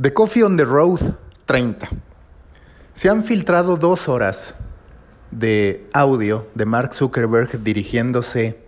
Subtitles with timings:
[0.00, 1.00] The Coffee on the Road
[1.46, 1.88] 30.
[2.94, 4.54] Se han filtrado dos horas
[5.32, 8.60] de audio de Mark Zuckerberg dirigiéndose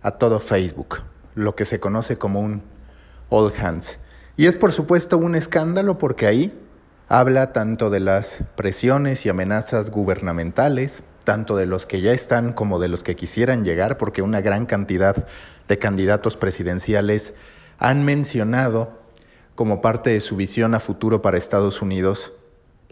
[0.00, 1.02] a todo Facebook,
[1.34, 2.62] lo que se conoce como un
[3.30, 3.98] all hands.
[4.36, 6.56] Y es por supuesto un escándalo porque ahí
[7.08, 12.78] habla tanto de las presiones y amenazas gubernamentales, tanto de los que ya están como
[12.78, 15.26] de los que quisieran llegar, porque una gran cantidad
[15.66, 17.34] de candidatos presidenciales
[17.80, 18.99] han mencionado
[19.60, 22.32] como parte de su visión a futuro para Estados Unidos,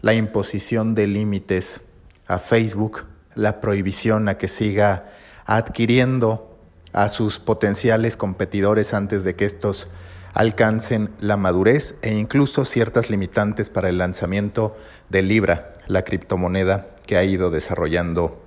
[0.01, 1.81] la imposición de límites
[2.27, 5.09] a Facebook, la prohibición a que siga
[5.47, 6.55] adquiriendo
[6.93, 9.87] a sus potenciales competidores antes de que estos
[10.35, 14.77] alcancen la madurez e incluso ciertas limitantes para el lanzamiento
[15.09, 18.45] de Libra, la criptomoneda que ha ido desarrollando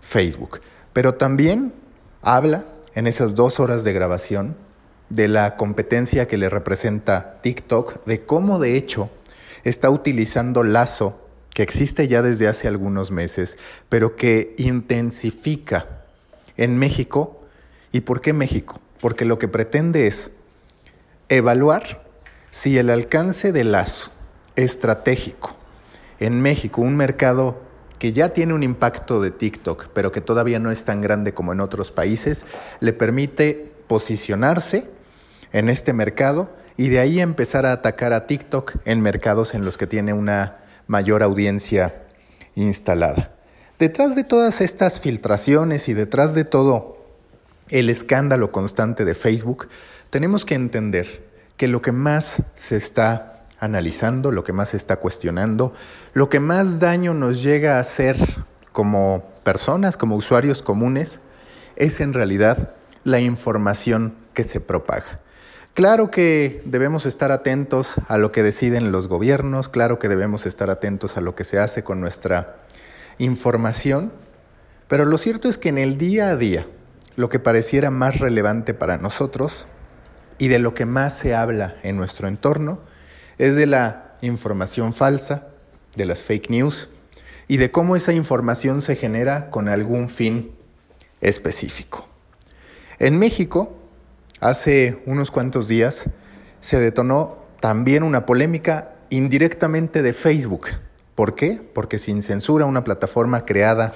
[0.00, 0.60] Facebook.
[0.92, 1.74] Pero también
[2.22, 4.63] habla en esas dos horas de grabación
[5.08, 9.10] de la competencia que le representa TikTok, de cómo de hecho
[9.64, 16.04] está utilizando Lazo, que existe ya desde hace algunos meses, pero que intensifica
[16.56, 17.42] en México.
[17.92, 18.80] ¿Y por qué México?
[19.00, 20.30] Porque lo que pretende es
[21.28, 22.04] evaluar
[22.50, 24.10] si el alcance de Lazo
[24.56, 25.54] estratégico
[26.20, 27.60] en México, un mercado
[27.98, 31.52] que ya tiene un impacto de TikTok, pero que todavía no es tan grande como
[31.52, 32.44] en otros países,
[32.80, 34.90] le permite posicionarse
[35.54, 39.78] en este mercado y de ahí empezar a atacar a TikTok en mercados en los
[39.78, 42.02] que tiene una mayor audiencia
[42.56, 43.32] instalada.
[43.78, 46.98] Detrás de todas estas filtraciones y detrás de todo
[47.68, 49.68] el escándalo constante de Facebook,
[50.10, 51.24] tenemos que entender
[51.56, 55.72] que lo que más se está analizando, lo que más se está cuestionando,
[56.14, 58.16] lo que más daño nos llega a hacer
[58.72, 61.20] como personas, como usuarios comunes,
[61.76, 62.74] es en realidad
[63.04, 65.20] la información que se propaga.
[65.74, 70.70] Claro que debemos estar atentos a lo que deciden los gobiernos, claro que debemos estar
[70.70, 72.58] atentos a lo que se hace con nuestra
[73.18, 74.12] información,
[74.86, 76.68] pero lo cierto es que en el día a día,
[77.16, 79.66] lo que pareciera más relevante para nosotros
[80.38, 82.78] y de lo que más se habla en nuestro entorno
[83.36, 85.48] es de la información falsa,
[85.96, 86.88] de las fake news
[87.48, 90.52] y de cómo esa información se genera con algún fin
[91.20, 92.08] específico.
[93.00, 93.76] En México,
[94.44, 96.10] Hace unos cuantos días
[96.60, 100.66] se detonó también una polémica indirectamente de Facebook.
[101.14, 101.62] ¿Por qué?
[101.72, 103.94] Porque sin censura, una plataforma creada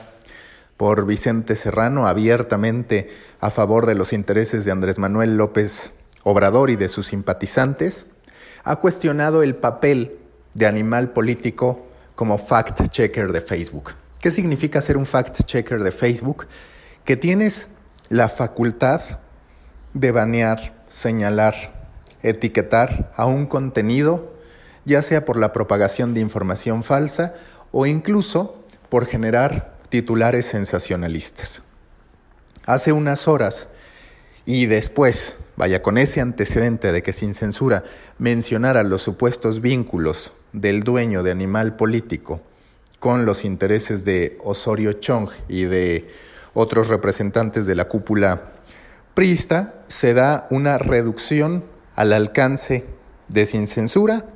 [0.79, 3.11] por Vicente Serrano abiertamente
[3.41, 5.93] a favor de los intereses de Andrés Manuel López
[6.23, 8.07] Obrador y de sus simpatizantes,
[8.65, 10.17] ha cuestionado el papel
[10.55, 13.91] de animal político como fact-checker de Facebook.
[14.23, 16.47] ¿Qué significa ser un fact-checker de Facebook?
[17.05, 17.69] Que tienes
[18.09, 19.03] la facultad
[19.95, 21.55] de banear, señalar,
[22.23, 24.33] etiquetar a un contenido,
[24.85, 27.35] ya sea por la propagación de información falsa
[27.73, 31.63] o incluso por generar titulares sensacionalistas.
[32.67, 33.69] Hace unas horas
[34.45, 37.85] y después, vaya con ese antecedente de que sin censura
[38.19, 42.41] mencionara los supuestos vínculos del dueño de Animal Político
[42.99, 46.09] con los intereses de Osorio Chong y de
[46.55, 48.53] otros representantes de la cúpula
[49.89, 51.65] se da una reducción
[51.97, 52.85] al alcance
[53.27, 54.27] de sin censura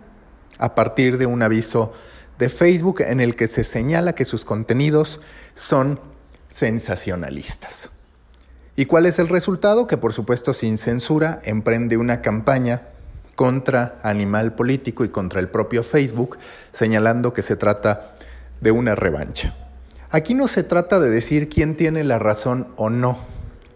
[0.58, 1.92] a partir de un aviso
[2.40, 5.20] de Facebook en el que se señala que sus contenidos
[5.54, 6.00] son
[6.48, 7.90] sensacionalistas.
[8.74, 9.86] ¿Y cuál es el resultado?
[9.86, 12.82] Que por supuesto sin censura emprende una campaña
[13.36, 16.38] contra Animal Político y contra el propio Facebook,
[16.72, 18.14] señalando que se trata
[18.60, 19.54] de una revancha.
[20.10, 23.16] Aquí no se trata de decir quién tiene la razón o no.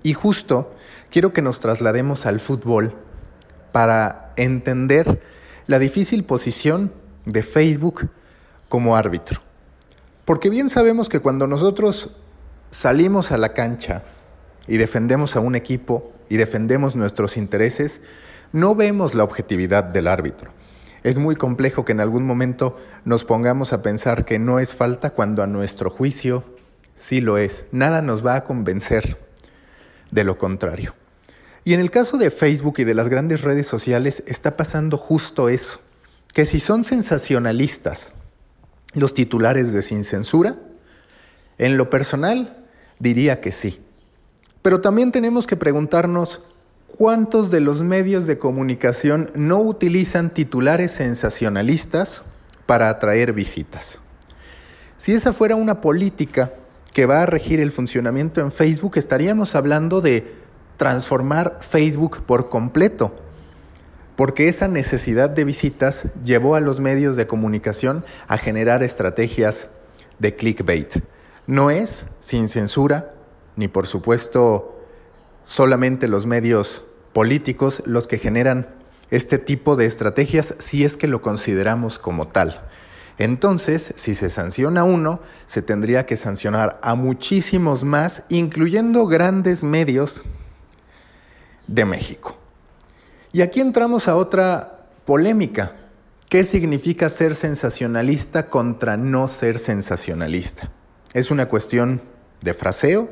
[0.03, 0.76] Y justo
[1.11, 2.95] quiero que nos traslademos al fútbol
[3.73, 5.21] para entender
[5.67, 6.93] la difícil posición
[7.25, 8.09] de Facebook
[8.69, 9.41] como árbitro.
[10.25, 12.11] Porque bien sabemos que cuando nosotros
[12.71, 14.03] salimos a la cancha
[14.67, 18.01] y defendemos a un equipo y defendemos nuestros intereses,
[18.53, 20.53] no vemos la objetividad del árbitro.
[21.03, 25.11] Es muy complejo que en algún momento nos pongamos a pensar que no es falta
[25.11, 26.43] cuando a nuestro juicio
[26.97, 27.65] sí lo es.
[27.71, 29.17] Nada nos va a convencer
[30.11, 30.95] de lo contrario.
[31.67, 35.49] Y en el caso de Facebook y de las grandes redes sociales está pasando justo
[35.49, 35.81] eso,
[36.33, 38.13] que si son sensacionalistas
[38.95, 40.55] los titulares de sin censura,
[41.59, 42.65] en lo personal
[43.01, 43.81] diría que sí.
[44.63, 46.43] Pero también tenemos que preguntarnos
[46.87, 52.23] cuántos de los medios de comunicación no utilizan titulares sensacionalistas
[52.67, 53.99] para atraer visitas.
[54.99, 56.53] Si esa fuera una política
[56.95, 60.46] que va a regir el funcionamiento en Facebook, estaríamos hablando de
[60.77, 63.15] transformar Facebook por completo.
[64.17, 69.69] porque esa necesidad de visitas llevó a los medios de comunicación a generar estrategias
[70.19, 71.03] de clickbait.
[71.47, 73.11] No es sin censura,
[73.57, 74.81] ni por supuesto
[75.45, 76.83] solamente los medios
[77.13, 78.75] políticos los que generan
[79.11, 82.63] este tipo de estrategias si es que lo consideramos como tal.
[83.19, 90.23] Entonces, si se sanciona uno, se tendría que sancionar a muchísimos más, incluyendo grandes medios
[91.67, 92.37] de México.
[93.33, 95.77] Y aquí entramos a otra polémica.
[96.29, 100.71] ¿Qué significa ser sensacionalista contra no ser sensacionalista?
[101.13, 102.03] ¿Es una cuestión
[102.43, 103.11] de fraseo?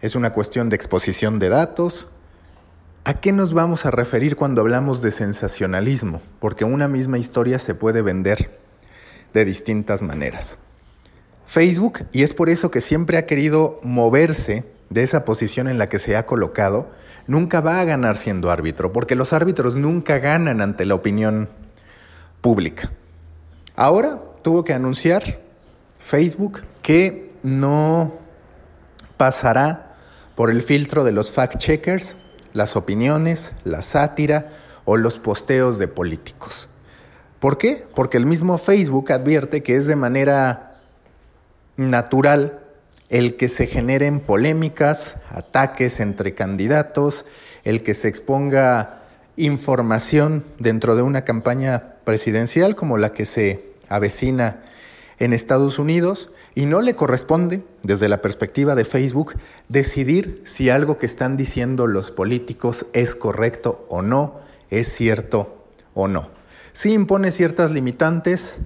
[0.00, 2.08] ¿Es una cuestión de exposición de datos?
[3.04, 6.20] ¿A qué nos vamos a referir cuando hablamos de sensacionalismo?
[6.40, 8.58] Porque una misma historia se puede vender
[9.32, 10.58] de distintas maneras.
[11.46, 15.88] Facebook, y es por eso que siempre ha querido moverse de esa posición en la
[15.88, 16.90] que se ha colocado,
[17.26, 21.48] nunca va a ganar siendo árbitro, porque los árbitros nunca ganan ante la opinión
[22.40, 22.90] pública.
[23.76, 25.40] Ahora tuvo que anunciar
[25.98, 28.14] Facebook que no
[29.16, 29.96] pasará
[30.34, 32.16] por el filtro de los fact-checkers
[32.52, 34.52] las opiniones, la sátira
[34.84, 36.68] o los posteos de políticos.
[37.40, 37.86] ¿Por qué?
[37.94, 40.80] Porque el mismo Facebook advierte que es de manera
[41.76, 42.60] natural
[43.08, 47.24] el que se generen polémicas, ataques entre candidatos,
[47.64, 49.02] el que se exponga
[49.36, 54.64] información dentro de una campaña presidencial como la que se avecina
[55.18, 59.34] en Estados Unidos y no le corresponde, desde la perspectiva de Facebook,
[59.68, 64.40] decidir si algo que están diciendo los políticos es correcto o no,
[64.70, 66.30] es cierto o no.
[66.72, 68.58] Sí impone ciertas limitantes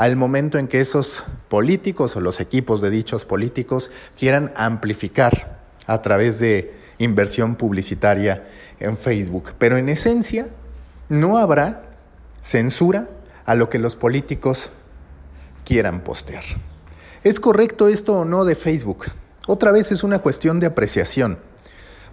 [0.00, 6.00] al momento en que esos políticos o los equipos de dichos políticos quieran amplificar a
[6.00, 8.48] través de inversión publicitaria
[8.78, 9.52] en Facebook.
[9.58, 10.48] Pero en esencia
[11.10, 11.82] no habrá
[12.40, 13.10] censura
[13.44, 14.70] a lo que los políticos
[15.66, 16.44] quieran postear.
[17.22, 19.04] ¿Es correcto esto o no de Facebook?
[19.46, 21.38] Otra vez es una cuestión de apreciación.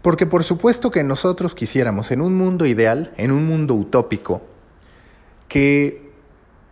[0.01, 4.42] Porque por supuesto que nosotros quisiéramos en un mundo ideal, en un mundo utópico,
[5.48, 6.06] que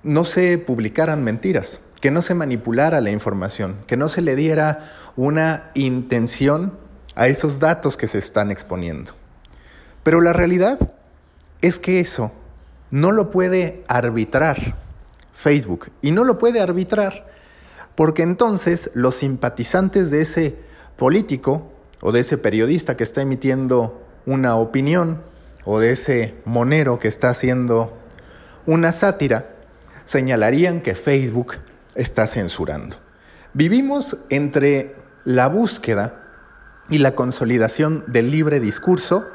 [0.06, 4.92] no se publicaran mentiras, que no se manipulara la información, que no se le diera
[5.16, 6.78] una intención
[7.16, 9.13] a esos datos que se están exponiendo.
[10.04, 10.78] Pero la realidad
[11.62, 12.31] es que eso
[12.92, 14.75] no lo puede arbitrar
[15.34, 17.25] Facebook y no lo puede arbitrar
[17.96, 20.60] porque entonces los simpatizantes de ese
[20.98, 21.72] político
[22.02, 25.24] o de ese periodista que está emitiendo una opinión
[25.63, 27.98] o de ese monero que está haciendo
[28.68, 29.55] una sátira,
[30.06, 31.56] señalarían que Facebook
[31.96, 32.98] está censurando.
[33.54, 36.22] Vivimos entre la búsqueda
[36.90, 39.28] y la consolidación del libre discurso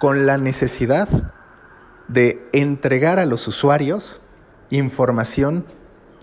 [0.00, 1.08] con la necesidad
[2.08, 4.20] de entregar a los usuarios
[4.70, 5.64] información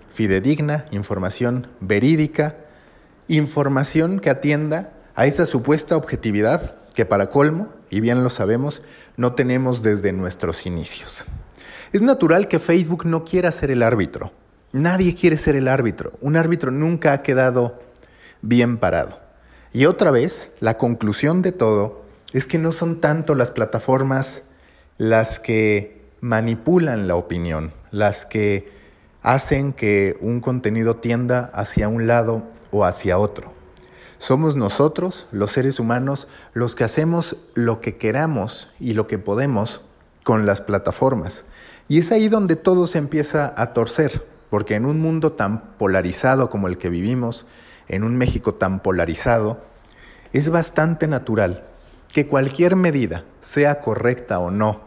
[0.10, 2.58] fidedigna, información verídica,
[3.28, 8.82] información que atienda a esa supuesta objetividad que para colmo, y bien lo sabemos,
[9.16, 11.26] no tenemos desde nuestros inicios.
[11.92, 14.32] Es natural que Facebook no quiera ser el árbitro.
[14.72, 16.14] Nadie quiere ser el árbitro.
[16.22, 17.82] Un árbitro nunca ha quedado
[18.42, 19.20] bien parado.
[19.74, 24.44] Y otra vez, la conclusión de todo es que no son tanto las plataformas
[24.98, 28.72] las que manipulan la opinión, las que
[29.22, 33.52] hacen que un contenido tienda hacia un lado o hacia otro.
[34.18, 39.82] Somos nosotros, los seres humanos, los que hacemos lo que queramos y lo que podemos
[40.24, 41.44] con las plataformas.
[41.92, 46.50] Y es ahí donde todo se empieza a torcer, porque en un mundo tan polarizado
[46.50, 47.46] como el que vivimos,
[47.90, 49.60] en un México tan polarizado,
[50.32, 51.66] es bastante natural
[52.14, 54.80] que cualquier medida, sea correcta o no,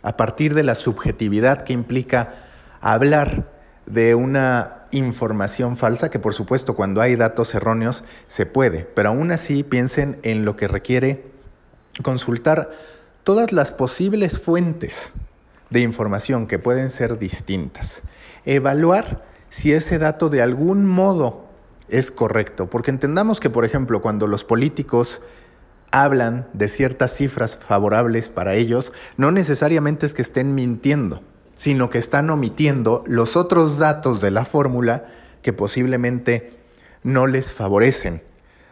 [0.00, 2.46] a partir de la subjetividad que implica
[2.80, 3.52] hablar
[3.84, 9.30] de una información falsa, que por supuesto cuando hay datos erróneos se puede, pero aún
[9.30, 11.22] así piensen en lo que requiere
[12.02, 12.70] consultar
[13.24, 15.12] todas las posibles fuentes
[15.70, 18.02] de información que pueden ser distintas.
[18.44, 21.46] Evaluar si ese dato de algún modo
[21.88, 25.20] es correcto, porque entendamos que, por ejemplo, cuando los políticos
[25.90, 31.22] hablan de ciertas cifras favorables para ellos, no necesariamente es que estén mintiendo,
[31.54, 35.06] sino que están omitiendo los otros datos de la fórmula
[35.42, 36.58] que posiblemente
[37.02, 38.22] no les favorecen.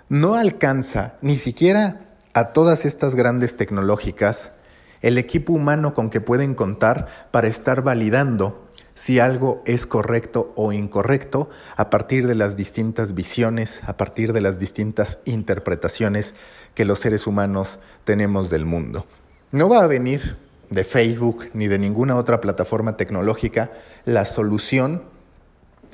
[0.08, 2.00] No alcanza ni siquiera
[2.34, 4.52] a todas estas grandes tecnológicas
[5.00, 10.72] el equipo humano con que pueden contar para estar validando si algo es correcto o
[10.72, 16.34] incorrecto a partir de las distintas visiones, a partir de las distintas interpretaciones
[16.74, 19.04] que los seres humanos tenemos del mundo.
[19.50, 20.36] No va a venir
[20.70, 23.72] de Facebook ni de ninguna otra plataforma tecnológica
[24.04, 25.02] la solución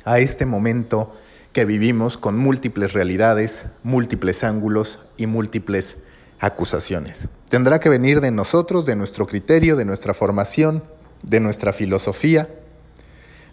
[0.04, 1.14] a este momento
[1.52, 5.99] que vivimos con múltiples realidades, múltiples ángulos y múltiples
[6.40, 7.28] acusaciones.
[7.49, 10.82] Tendrá que venir de nosotros, de nuestro criterio, de nuestra formación,
[11.23, 12.49] de nuestra filosofía,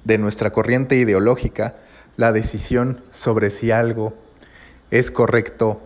[0.06, 1.76] de nuestra corriente ideológica,
[2.16, 4.14] la decisión sobre si algo
[4.90, 5.82] es correcto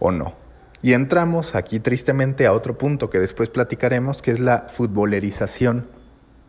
[0.00, 0.34] o no.
[0.82, 5.86] Y entramos aquí tristemente a otro punto que después platicaremos, que es la futbolerización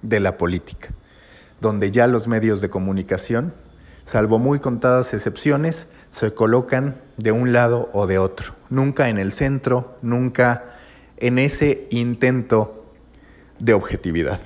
[0.01, 0.89] de la política,
[1.61, 3.53] donde ya los medios de comunicación,
[4.05, 9.31] salvo muy contadas excepciones, se colocan de un lado o de otro, nunca en el
[9.31, 10.75] centro, nunca
[11.17, 12.85] en ese intento
[13.57, 14.39] de objetividad.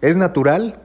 [0.00, 0.80] Es natural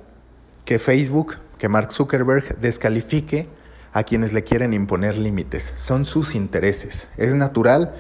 [0.64, 3.50] que Facebook, que Mark Zuckerberg descalifique
[3.94, 5.74] a quienes le quieren imponer límites.
[5.76, 7.10] Son sus intereses.
[7.18, 7.96] Es natural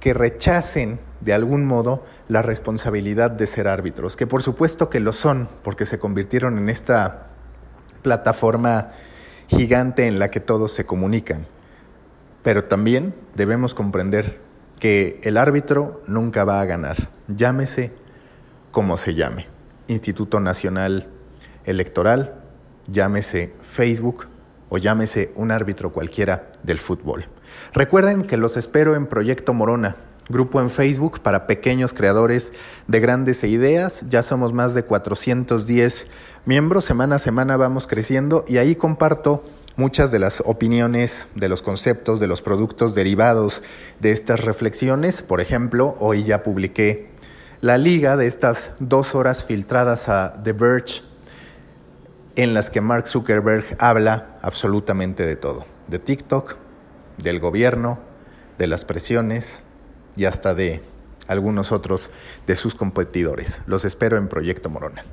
[0.00, 5.12] que rechacen de algún modo la responsabilidad de ser árbitros, que por supuesto que lo
[5.12, 7.28] son, porque se convirtieron en esta
[8.02, 8.90] plataforma
[9.48, 11.46] gigante en la que todos se comunican.
[12.42, 14.40] Pero también debemos comprender
[14.78, 16.96] que el árbitro nunca va a ganar,
[17.28, 17.92] llámese
[18.70, 19.46] como se llame.
[19.88, 21.08] Instituto Nacional
[21.64, 22.34] Electoral,
[22.88, 24.26] llámese Facebook,
[24.68, 27.28] o llámese un árbitro cualquiera del fútbol.
[27.72, 29.94] Recuerden que los espero en Proyecto Morona,
[30.28, 32.52] grupo en Facebook para pequeños creadores
[32.86, 34.04] de grandes ideas.
[34.08, 36.06] Ya somos más de 410
[36.46, 39.44] miembros, semana a semana vamos creciendo y ahí comparto
[39.76, 43.62] muchas de las opiniones, de los conceptos, de los productos derivados
[44.00, 45.22] de estas reflexiones.
[45.22, 47.10] Por ejemplo, hoy ya publiqué
[47.60, 51.02] la liga de estas dos horas filtradas a The Verge
[52.36, 56.56] en las que Mark Zuckerberg habla absolutamente de todo, de TikTok,
[57.18, 57.98] del gobierno,
[58.58, 59.62] de las presiones
[60.16, 60.82] y hasta de
[61.26, 62.10] algunos otros
[62.46, 63.60] de sus competidores.
[63.66, 65.04] Los espero en Proyecto Morona.